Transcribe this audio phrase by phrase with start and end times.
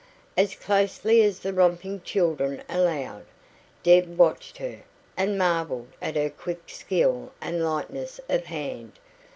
[0.35, 3.27] As closely as the romping children allowed,
[3.83, 4.79] Deb watched her,
[5.15, 8.93] and marvelled at her quick skill and lightness of hand.